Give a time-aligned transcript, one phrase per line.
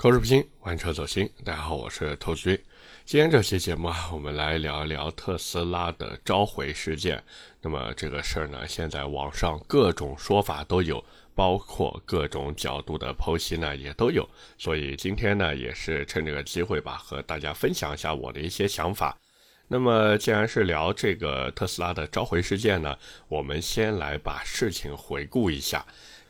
[0.00, 1.28] 口齿不清，玩车走心。
[1.44, 2.64] 大家好，我是投资君。
[3.04, 7.20] 今天这期节目啊，我们来聊一聊特斯拉的召回事件。
[7.60, 14.24] 那么这个事儿呢，现在网上各种说法都有，包括各种角度的剖析呢也都有。
[14.56, 19.18] 所以今天呢，也是趁这个机会吧，和大家分享一下我的一些想法。
[19.66, 22.96] 那么既然是聊这个特斯拉的召回事件呢，
[23.26, 25.84] 我们先来把事情回顾一下。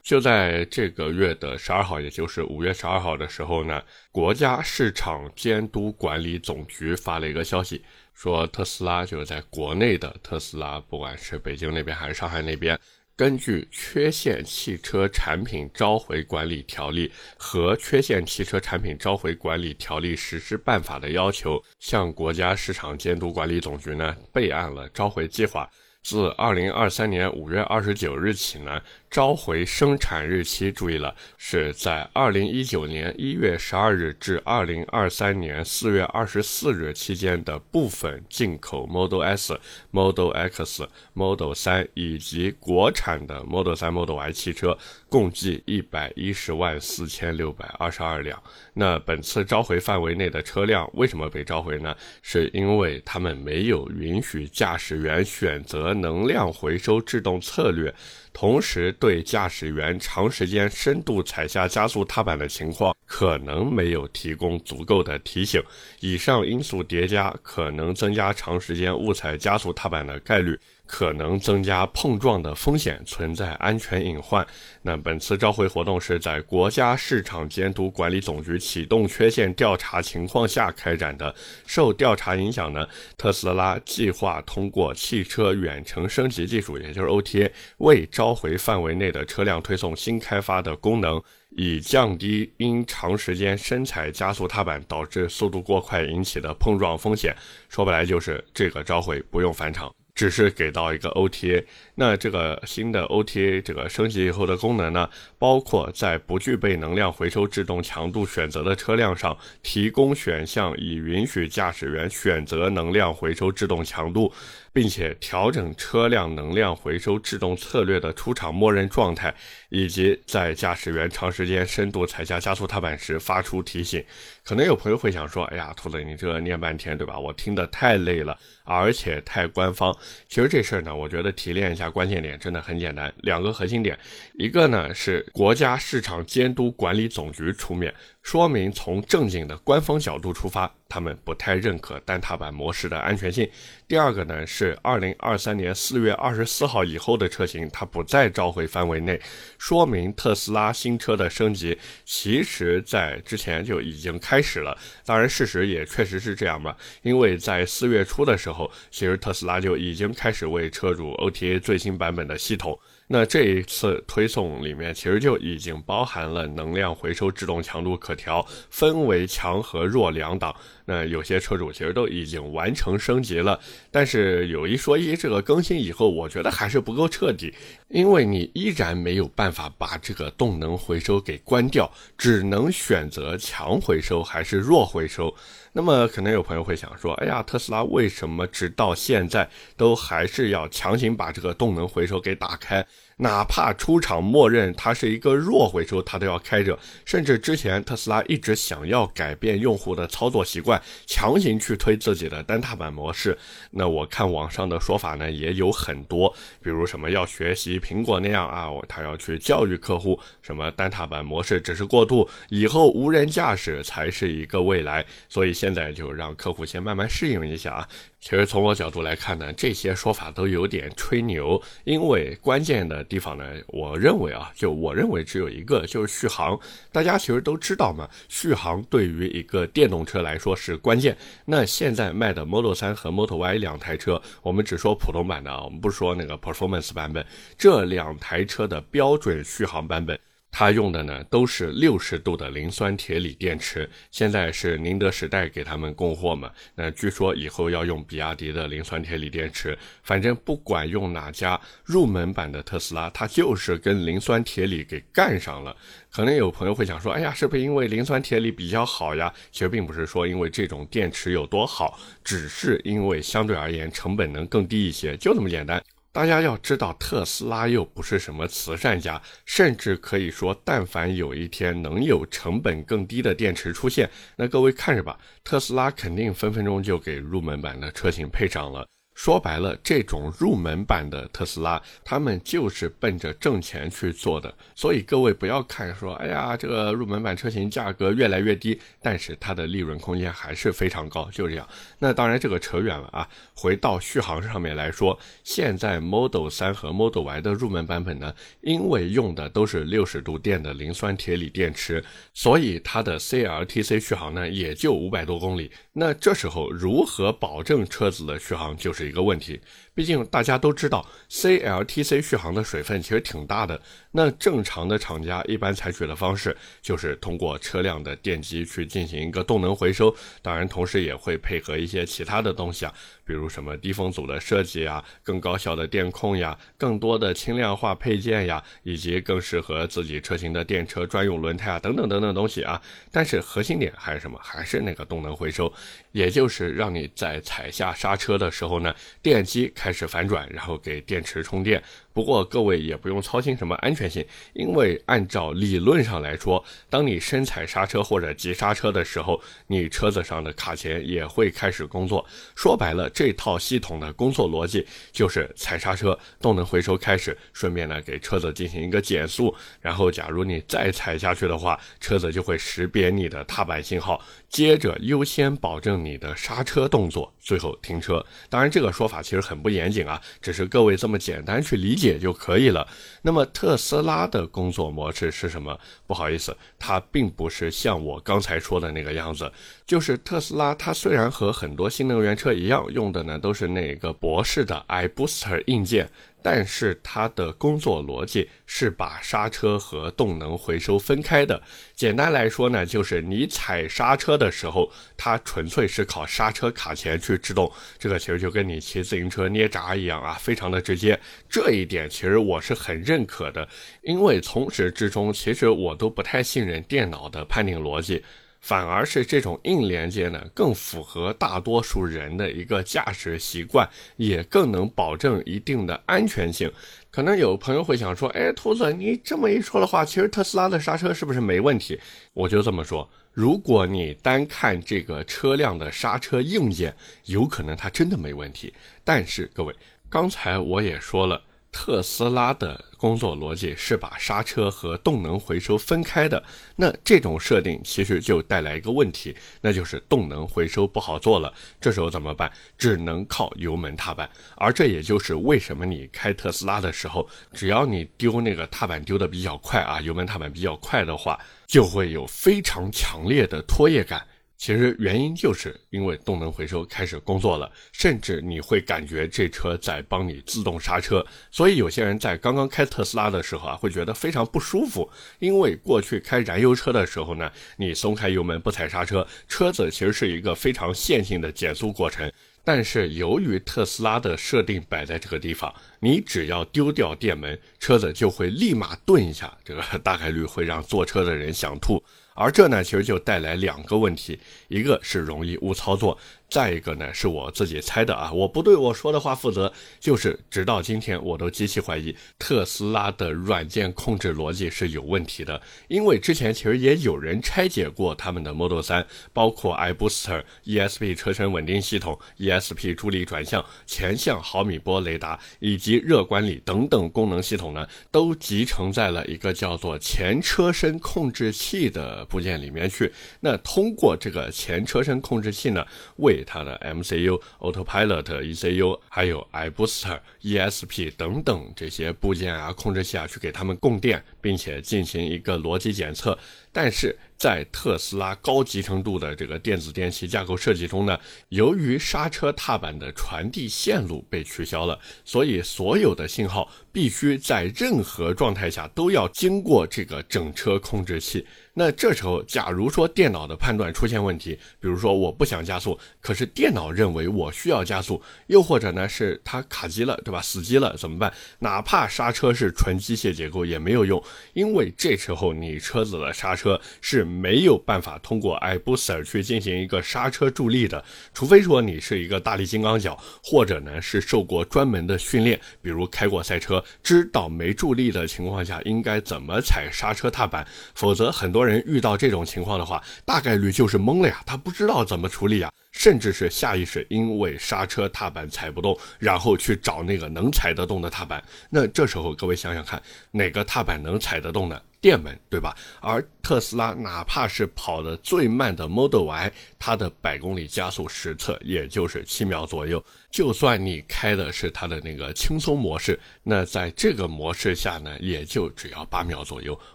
[0.06, 3.82] 就在这个月的十二号，也就是五月十二号的时候呢，
[4.12, 12.78] 国家市场监督管理总局发了一个消息，说特斯拉就是在国内的特斯拉，不管是北京那边还是上海那边，
[13.16, 25.68] 根据《缺陷汽车产品召回管理条例》和《缺陷汽车产品召回管理条例实施办法》的要求，向国家市场监督管理总局呢备案了召回计划。
[26.02, 39.58] 自二零二三年五月二十九日起呢，召回生产日期注意了，是在二零一九年一月十二日至二零二三年四月二十四日期间的部分进口 Model S、
[39.90, 44.76] Model X、Model 三以及国产的 Model 三、Model Y 汽车，
[45.08, 48.40] 共计一百一十万四千六百二十二辆。
[48.74, 51.96] 那本次召回范围内的车辆为什么被召回呢？
[52.22, 55.86] 是因为他们没有允许驾驶员选择。
[55.96, 57.94] 能量回收制动策略，
[58.38, 65.58] 同时对驾驶员长时间深度踩下加速踏板的情况，可能没有提供足够的提醒。
[66.00, 70.54] 以上因素叠加，可能增加长时间误踩加速踏板的概率。
[70.86, 74.46] 可能增加碰撞的风险，存在安全隐患。
[74.82, 81.34] 那本次召回活动是在国家市场监督管理总局启动缺陷调查情况下开展的。
[81.66, 91.20] 受调查影响呢，特斯拉计划通过汽车远程升级技术，也就是 OTA，为召回范围内的车辆推送新开发的功能，
[91.50, 97.36] 以降低因长时间深踩加速踏板导致速度过快引起的碰撞风险。
[97.68, 99.92] 说白了就是这个召回不用返厂。
[100.16, 101.62] 只是给到一个 OTA，
[101.94, 105.08] 那这个新的 OTA 这个升级以后的功能呢，
[105.38, 114.32] 包括在不具备能量回收制动强度选择的车辆上提供选项，以允许驾驶员选择能量回收制动强度。
[114.76, 119.34] 并且调整车辆能量回收制动策略的出厂默认状态，
[119.70, 124.04] 以及在驾驶员长时间深度踩下加速踏板时发出提醒。
[124.44, 127.18] 可能有朋友会想说：“哎呀，兔子，你这念半天，对吧？
[127.18, 129.96] 我听得太累了，而且太官方。”
[130.28, 133.98] 其实这事儿呢，我觉得提炼一下关键点真的很简单，两个核心点，
[134.34, 137.94] 一个呢是国家市场监督管理总局出面。
[138.26, 143.48] 说明从正经的官方角度出发，他们不太认可单踏板模式的安全性。
[143.86, 149.20] 第二个呢是二零二三年四月二十四号以后的车型，它不在召回范围内，
[149.58, 154.76] 说明特斯拉新车的升级其实在之前就已经开始了。
[155.04, 162.76] 当然，事实也确实是这样吧，因为在四月初的时候，其实特斯拉就已经开始为车主 OTA 最新版本的系统。
[163.08, 170.54] 那这一次推送里面，其实就已经包含了能量回收制动强度可调，分为强和弱两档。
[170.86, 173.60] 那有些车主其实都已经完成升级了，
[173.90, 177.52] 但是有一说一，这个更新以后，我觉得还是不够彻底，
[177.88, 185.34] 因为你依然没有办法把这个动能回收给关掉，只能选择强回收还是弱回收。
[185.72, 192.86] 那么可能有朋友会想说，哎呀，特斯拉为什么直到现在都还是要强行把这个动能回收给打开？
[193.18, 196.78] 哪怕出厂默认它是一个弱回收，它都要开着。
[197.06, 203.38] 甚至之前特斯拉一直想要改变用户的操作习惯，强行去推自己的单踏板模式。
[203.70, 215.02] 那我看网上的说法呢也有很多，比如什么要学习苹果那样啊，他要去教育客户，什么单踏板模式只是过渡，以后无人驾驶才是一个未来。
[215.28, 217.88] 所以现在就让客户先慢慢适应一下啊。
[218.18, 226.58] 其实从我角度来看呢，这些说法都有点吹牛，因为关键的地方呢，我认为啊，就我认为只有一个，就是续航。
[226.92, 231.16] 大家其实都知道嘛，续航对于一个电动车来说是关键。
[231.44, 237.24] 那现在卖的 Model 三和 Model Y 两台车，我们只说普通版的啊，我们不说那个 Performance 版本，
[237.56, 240.18] 这两台车的标准续航版本。
[240.58, 246.50] 它用的呢都是六十度的磷酸铁锂电池，现在是宁德时代给他们供货嘛？
[246.74, 255.76] 那据说以后要用比亚迪的磷酸铁锂电池，反正不管用哪家入门版的特斯拉，它就是跟磷酸铁锂给干上了。
[256.10, 259.30] 可能有朋友会想说，哎呀，是不是因为磷酸铁锂比较好呀？
[259.52, 265.82] 其实并不是说因为这种电池有多好，只是因为相对而言成本能更低一些，就这么简单。
[266.16, 278.88] 大家要知道，特斯拉又不是什么慈善家，甚至可以说，但凡有一天能有成本更低的电池出现，那各位看着吧，特斯拉肯定分分钟就给入门版的车型配上了。
[279.16, 284.54] 说白了，这种入门版的特斯拉，他们就是奔着挣钱去做的。
[284.74, 291.66] 所以各位不要看说，哎呀，这个入门版车型价格越来越低，但是它的利润空间还是非常高，就这样。
[291.98, 293.26] 那当然这个扯远了啊。
[293.54, 302.04] 回到续航上面来说，现在 Model 3和 Model Y 的入门版本呢，因为用的都是六十度电的磷酸铁锂电池，
[302.34, 305.72] 所以它的 CLTC 续航呢也就五百多公里。
[305.94, 309.60] 那这时候如何保证车子的续航就是一个问题。
[309.96, 313.80] 毕竟大家都知道，CLTC 续航的水分其实挺大的。
[314.12, 322.92] 那正常的厂家一般采取的方式就是通过车辆的电机去进行一个动能回收，当然同时也会配合一些其他的东西啊，
[323.24, 332.80] 比如什么低风阻的设计啊、更高效的电控呀、更多的轻量化配件呀，以及更适合自己车型的电车专用轮胎啊等等等等东西啊。
[333.10, 334.38] 但是核心点还是什么？
[334.42, 335.72] 还是那个动能回收，
[336.12, 339.85] 也就是让你在踩下刹车的时候呢，电机开。
[339.86, 341.80] 开始反转，然后给电池充电。
[342.16, 344.24] 不过各位也不用操心什么安全性，
[344.54, 352.24] 因为按照理论上来说，当你深踩刹车或者急刹车的时候，你车子上的卡钳也会开始工作。
[352.54, 359.54] 说白了，这套系统的工作逻辑就是踩刹车，动能回收开始，顺便呢给车子进行一个减速。
[359.82, 368.24] 然后，假如你再踩下去的话，车子就会识别你的踏板信号，接着优先保证你的刹车动作，最后停车。
[368.48, 372.05] 当然，这个说法其实很不严谨啊，只是各位这么简单去理解。
[372.06, 372.86] 也就可以了。
[373.22, 375.78] 那么特斯拉的工作模式是什么？
[376.06, 379.50] 不好意思，它并不是像我刚才说的那个样子。
[379.84, 386.08] 就是特斯拉，它虽然和很多新能源车一样，用的呢都是那个博士的 iBooster 硬件。
[386.48, 391.60] 但是它的工作逻辑是把刹车和动能回收分开的。
[391.92, 397.68] 简单来说呢，就是你踩刹车的时候，它纯粹是靠刹车卡钳去制动。
[397.98, 401.18] 这个其实就跟你骑自行车捏闸一样啊，非常的直接。
[401.50, 403.68] 这一点其实我是很认可的，
[404.02, 408.22] 因为从始至终，其实我都不太信任电脑的判定逻辑。
[408.66, 416.68] 反而是这种硬连接呢，更符合大多数人的一个驾驶习惯，也更能保证一定的安全性。
[417.08, 421.96] 可能有朋友会想说：“哎，兔子，你这么一说的话，其实特斯拉的刹车是不是没问题？”
[422.34, 426.92] 我就这么说：如果你单看这个车辆的刹车硬件，
[427.26, 428.74] 有可能它真的没问题。
[429.04, 429.72] 但是各位，
[430.10, 431.40] 刚才我也说了。
[431.78, 436.42] 特斯拉的工作逻辑是把刹车和动能回收分开的，
[436.74, 441.52] 那这种设定其实就带来一个问题，那就是动能回收不好做了。
[441.78, 442.50] 这时候怎么办？
[442.78, 444.26] 只能靠油门踏板。
[444.56, 454.26] 而这也就是为什么你开特斯拉的时候，只要你丢那个踏板丢的比较快啊，油门踏板比较快的话，就会有非常强烈的拖曳感。
[454.58, 465.08] 其实原因就是因为动能回收开始工作了，甚至你会感觉这车在帮你自动刹车，所以有些人在刚刚开特斯拉的时候啊，会觉得非常不舒服。
[465.38, 472.32] 因为过去开燃油车的时候呢，你松开油门不踩刹车，车子其实是一个非常线性的减速过程。
[472.64, 482.02] 但是由于特斯拉的设定摆在这个地方，你只要丢掉电门，车子就会立马顿一下，这个大概率会让坐车的人想吐。
[482.34, 484.38] 而这呢，其实就带来两个问题，
[484.68, 486.18] 一个是容易误操作。
[486.48, 489.72] 再一个呢，是我自己猜的啊，我不对我说的话负责。
[489.98, 495.60] 就是直到今天，我都极其怀疑特斯拉的软件控制逻辑是有问题的。
[495.88, 513.12] 因为之前其实也有人拆解过他们的 Model 3，包括 iBooster、ESP 车身稳定系统、ESP 助力转向、前向毫米波雷达以及及热管理等等功能系统呢，都集成在了一个叫做前车身控制器的部件里面去。
[513.38, 526.36] 那通过这个前车身控制器呢，为它的 MCU、Autopilot、ECU，还有 iBooster、ESP 等等这些部件啊、控制器啊，去给它们供电，并且进行一个逻辑检测。
[526.76, 531.18] 但是在特斯拉高集成度的这个电子电器架构设计中呢，
[531.48, 541.46] 由于刹车踏板的传递线路被取消了，所以所有的信号必须在任何状态下都要经过这个整车控制器。
[541.78, 550.40] 那这时候，假如说电脑的判断出现问题，比如说我不想加速，可是电脑认为我需要加速，又或者呢是它卡机了，对吧？
[550.40, 551.30] 死机了怎么办？
[551.58, 554.22] 哪怕刹车是纯机械结构也没有用，
[554.54, 556.80] 因为这时候你车子的刹车。
[557.02, 561.04] 是没有办法通过 iBooster 去进行一个刹车助力的，
[561.34, 570.66] 除非说你是一个大力金刚脚，或者呢是受过专门的训练，比如开过赛车，知道没助力的情况下应该怎么踩刹车踏板。
[570.94, 581.42] 否则，很多人遇到这种情况的话，大概率就是懵了呀，他不知道怎么处理呀，甚至是下意识因为刹车踏板踩不动，然后去找那个能踩得动的踏板。
[581.68, 584.80] 那这时候各位想想看，哪个踏板能踩得动呢？
[585.06, 585.72] 电门，对吧？
[586.00, 593.04] 而特斯拉哪怕是跑得最慢的 Model Y，它的百公里加速实测也就是七秒左右。
[593.30, 599.78] 就算你开的是它的那个轻松模式，那在这个模式下呢，也就只要八秒左右。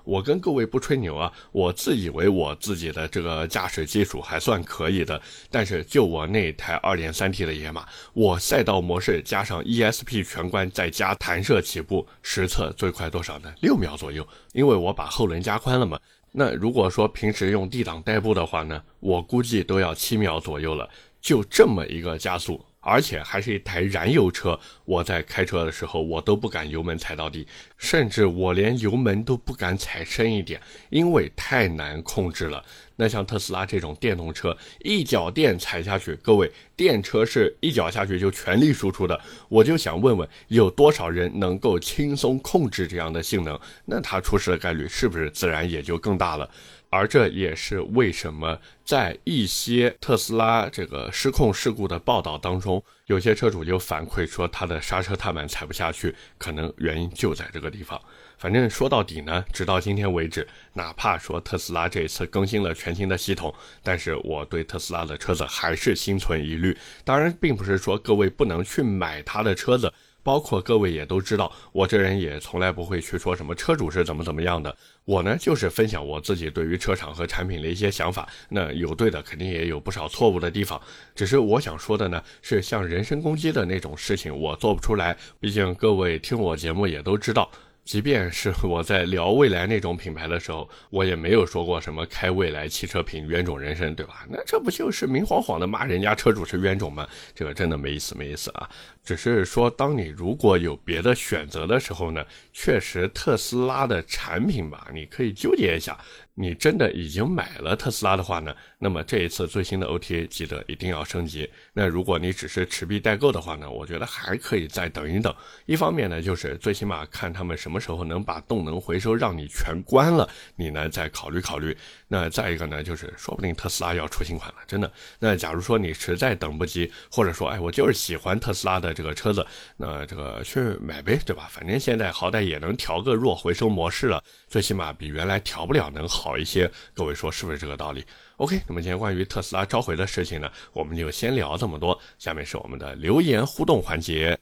[0.05, 5.21] 我跟各位不吹牛啊，我自以为我自己的这个驾驶技术还算可以的。
[5.49, 13.53] 但是就我那台 2.3T 的野马，我赛道模式加上 ESP 全关再加弹射起步，实测最快多少呢？
[13.59, 15.99] 六秒左右，因为我把后轮加宽了嘛。
[16.31, 20.89] 那如果说平时用 D 档代步的话呢，我估计都要七秒左右了。
[21.21, 22.59] 就这么一个加速。
[22.81, 27.47] 而且还是一台燃油车，我在开车的时候，我都不敢油门踩到底，
[27.77, 30.59] 甚至我连油门都不敢踩深一点，
[30.89, 32.63] 因为太难控制了。
[32.95, 39.19] 那像特斯拉这种电动车，一脚电踩下去，各位，电车是一脚下去就全力输出的。
[39.47, 43.59] 我就想问问，有多少人能够轻松控制这样的性能？
[43.85, 46.49] 那它出事的概率是不是自然也就更大了？
[46.91, 57.99] 而这也是为什么在一些特斯拉这个失控事故的报道当中，有些车主就反馈说他的刹车踏板踩不下去，可能原因就在这个地方。
[58.37, 66.77] 反正说到底呢，直到今天为止，哪怕说特斯拉这一次更新了全新的系统，但是我对特斯拉的车子还是心存疑虑。
[67.05, 69.93] 当然，并不是说各位不能去买他的车子。
[70.23, 74.75] 包括各位也都知道，我这人也从来不会去说什么车主是怎么怎么样的。
[75.05, 78.27] 我呢，就是分享我自己对于车厂和产品的一些想法。
[78.49, 80.79] 那有对的，肯定也有不少错误的地方。
[81.15, 85.17] 只是我想说的呢，是像人身攻击的那种事情，我做不出来。
[85.39, 87.49] 毕竟各位听我节目也都知道。
[87.83, 94.23] 即便是我在聊未来那种品牌的时候，我也没有说过什么开未来汽车品冤种人生，对吧？
[94.29, 97.07] 那这不就是明晃晃的骂人家车主是冤种吗？
[97.33, 98.69] 这个真的没意思，没意思啊！
[99.03, 105.97] 只是说，当你如果有别的选择的时候呢，确实特斯拉的产品吧，你可以纠结一下。
[106.33, 111.47] 你真的已经买了特斯拉的话呢，那么这一次最新的 OTA 记得一定要升级。
[111.73, 115.35] 那如果你只是持币代购的话呢，我觉得还可以再等一等。
[115.65, 121.77] 一方面呢，就是最起码看他们什么时候能把动能回收让你全关了，你呢再考虑考虑。
[122.07, 124.91] 那再一个呢，就是说不定特斯拉要出新款了，真的。
[125.19, 129.45] 那假如说你实在等不及，或者说哎我就是喜欢特斯拉的这个车子，
[129.77, 131.47] 那这个去买呗，对吧？
[131.51, 136.37] 反正现在好歹也能调个弱回收模式了，最起码比原来调不了能好。
[136.37, 138.03] 一些，各位说是不是这个道理
[138.37, 141.99] ？OK，那么今天关于特斯拉召回的事情呢，我们就先聊这么多。
[142.17, 144.37] 下面是我们的留言互动环节。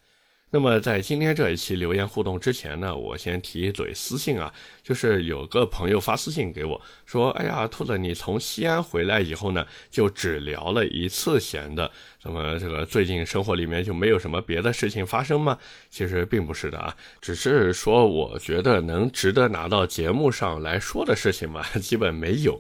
[0.52, 4.52] 那么在今天这一期留言互动之前呢，我先提一嘴私信啊，
[4.82, 15.56] 就是有个朋友发私信给我说：“哎呀，兔子，你从西安回来以后呢，就只聊了一次闲的，怎么这个最近生活里面就没有什么别的事情发生吗？”
[15.92, 22.60] 其实并不是的啊，只是说我觉得能值得拿到节目上来说的事情嘛， 基本没有。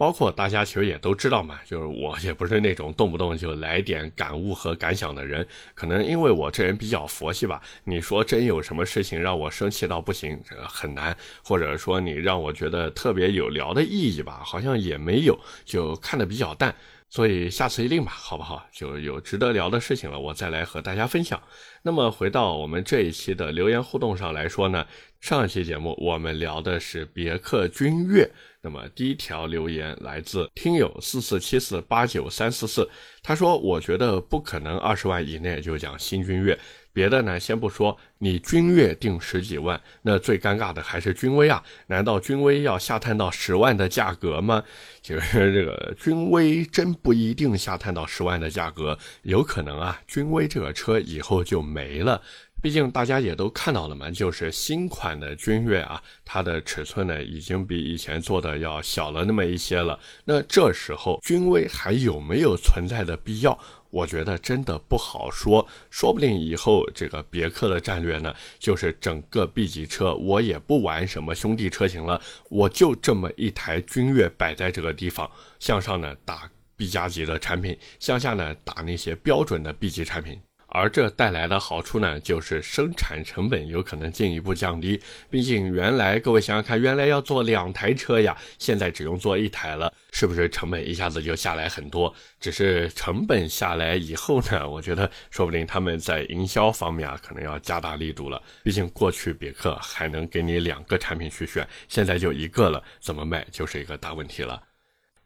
[0.00, 7.60] 包括大家其实也都知道嘛，就是我也不是那种动不动就来点感悟和感想的人，可能因为我这人比较佛系吧。
[7.84, 11.12] 你说真有什么事情让我生气到不行，这个很难；
[11.44, 16.74] 或者说你让我觉得特别有聊的意义吧，好像也没有，就看得比较淡。
[17.10, 18.64] 所以下次一定吧，好不好？
[18.72, 21.42] 就有值得聊的事情了，我再来和大家分享。
[21.82, 24.86] 那么回到我们这一期的留言互动上来说呢，
[25.20, 28.30] 上一期节目我们聊的是别克君越。
[28.62, 32.88] 那么第一条留言来自听友四四七四八九三四四，
[33.22, 36.56] 他说：“我觉得不可能二十万以内就讲新君越，
[36.92, 41.62] 别的呢先不说，你君越定十几万，那最尴尬的还是君威啊？
[41.86, 44.62] 难道君威要下探到十万的价格吗？
[45.00, 52.20] 其实这个君威真不一定下探到十万的价格，有可能啊，君威这个车以后就没了。”
[52.62, 59.98] 毕竟大家也都看到了嘛，就是新款的君越啊，它的尺寸呢已经比以前做的要小了那么一些了。
[60.26, 63.58] 那这时候君威还有没有存在的必要？
[63.90, 80.40] 我觉得真的不好说，说不定以后这个别克的战略呢，就是整个 B 级车我也不玩什么兄弟车型了，我就这么一台君越摆在这个地方，向上呢打 B 加级的产品，向下呢打那些标准的 B 级产品。
[80.70, 85.00] 而这带来的好处呢，就是生产成本有可能进一步降低。
[85.28, 92.14] 毕竟原来各位想想看，原来要做两台车呀，现在只用做一台了，是不是成本一下子就下来很多？
[92.38, 98.40] 只是成本下来以后呢，我觉得说不定他们在营销方面啊，可能要加大力度了。
[98.62, 104.69] 毕竟过去别克还能给你两个产品去选，现在就一个了，怎么卖就是一个大问题了。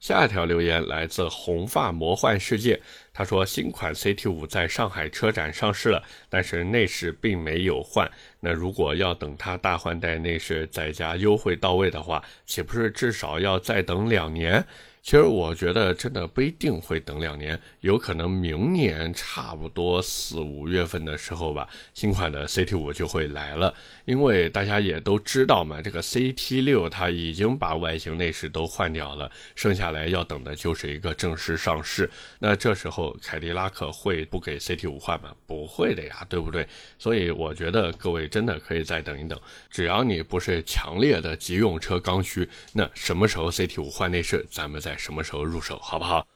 [0.04, 2.78] 下一条留言来自红发魔幻世界，
[3.10, 8.06] 他说新款 CT 五在上海车展上市了，但是内饰并没有换。
[8.40, 14.62] 那如果要等它大换代，内饰再加优惠到位的话，岂不是至少要再等两年？
[15.04, 23.74] 其实我觉得真的不一定会等两年，有可能明年差不多四五月份的时候吧，新款的 CT 五就会来了。
[24.06, 32.10] 因为大家也都知道嘛，这个 CT 六它已经把外形内饰都换掉了，剩下来要等的就是一个正式上市。
[32.38, 35.34] 那这时候凯迪拉克会不给 CT 五换吗？
[35.46, 36.66] 不会的呀，对不对？
[36.98, 39.38] 所以我觉得各位真的可以再等一等，
[39.70, 44.93] 只要你不是强烈的急用车刚需，那什么时候 CT 五换内饰，咱们再。
[44.96, 46.26] 什么时候入手，好不好？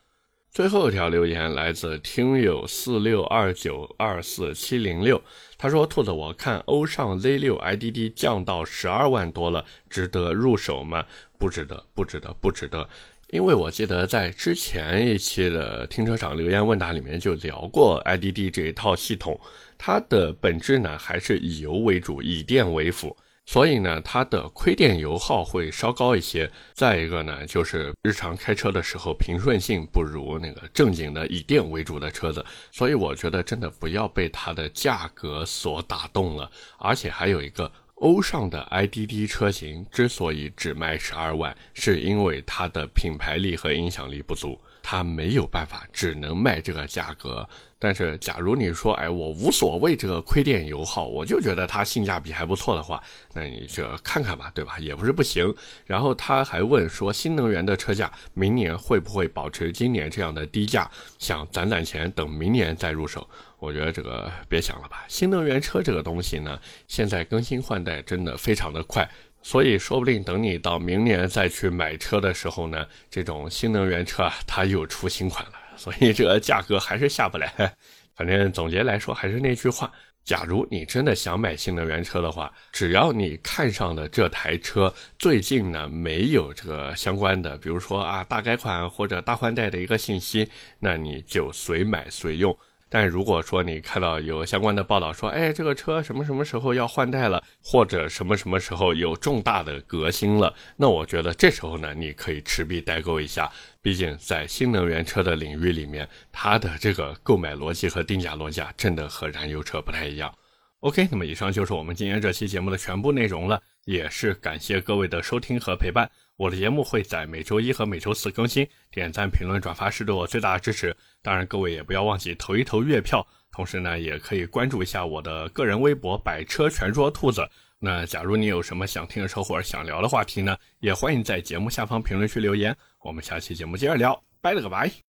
[0.51, 5.23] 最后一条留言来自听友四六二九二四七零六，
[5.59, 11.05] 他说：“兔子，我看欧尚 Z 六 IDD 降到十二万多了，值得入手吗？
[11.39, 12.89] 不值得，不值得，不值得。
[13.29, 19.39] 因为我记得在之前一期的停车场留言问答里面就聊过 IDD 这一套系统，
[19.77, 23.15] 它的本质呢还是以油为主，以电为辅。”
[23.51, 26.51] 所以呢，它的亏电油耗会稍高一些。
[26.75, 32.45] 再一个呢，就是日常开车的时候平顺性不如那个正经的以电为主的车子。
[32.71, 36.51] 所以我觉得真的不要被它的价格所打动了。
[36.77, 44.61] 而且还有一个，欧尚的 IDD 车型之所以只卖十二万，是因为它的品牌力和影响力不足。
[44.91, 47.47] 它没有办法，只能卖这个价格。
[47.79, 53.03] 但是，假如你说，哎，我无所谓这个亏电油耗，我就觉得它性价比还不错的话，
[53.35, 54.79] 那你就看看吧，对吧？
[54.79, 55.55] 也不是不行。
[55.85, 60.91] 然后他还问说，新能源的车价明年会不会保持今年这样的低价？
[61.19, 63.29] 想攒攒钱，等明年再入手。
[63.59, 65.05] 我觉得这个别想了吧。
[65.07, 69.07] 新能源车这个东西呢，现在更新换代真的非常的快。
[69.43, 77.53] 所以说不定等你到明年再去买车的时候呢，这种新能源车啊它又出新款了，所以这个价格还是下不来。
[78.15, 79.91] 反正总结来说还是那句话，
[80.25, 90.49] 假如你真的想买新能源车的话，只要你看上的这台车最近呢没有这个相关的，比如说啊大改款或者大换代的一个信息，
[90.81, 92.55] 那你就随买随用。
[92.89, 103.51] 但如果说你看到有相关的报道说，哎，这个车什么什么时候要换代了，或者什么什么时候有重大的革新了，那我觉得这时候呢，你可以持币代购一下。
[103.81, 110.33] 毕竟在新能源车的领域里面，它的这个购买逻辑和定价逻辑啊真的和燃油车不太一样。
[110.81, 116.09] OK，那么以上就是我们今天这期节目的全部内容了，也是感谢各位的收听和陪伴。
[116.39, 120.97] 我的节目会在每周一和每周四更新，点赞、评论、转发是对我最大的支持。
[121.21, 127.45] 当然，各位也不要忘记投一投月票，同时呢，也可以关注一下我的个人微博“百车全说兔子”。
[127.81, 132.77] 那假如你有什么想听的车或者想聊的话题呢，也欢迎在节目下方评论区留言。
[133.01, 135.08] 我们下期节目接着聊，拜了个拜。